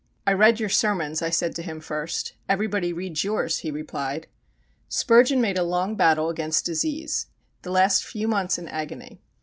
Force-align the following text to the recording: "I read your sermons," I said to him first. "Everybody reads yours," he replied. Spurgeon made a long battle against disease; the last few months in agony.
"I 0.25 0.33
read 0.33 0.59
your 0.59 0.67
sermons," 0.67 1.21
I 1.21 1.29
said 1.29 1.53
to 1.53 1.61
him 1.61 1.79
first. 1.79 2.33
"Everybody 2.49 2.91
reads 2.91 3.23
yours," 3.23 3.59
he 3.59 3.69
replied. 3.69 4.25
Spurgeon 4.89 5.39
made 5.39 5.59
a 5.59 5.63
long 5.63 5.93
battle 5.95 6.29
against 6.31 6.65
disease; 6.65 7.27
the 7.61 7.69
last 7.69 8.03
few 8.03 8.27
months 8.27 8.57
in 8.57 8.67
agony. 8.67 9.21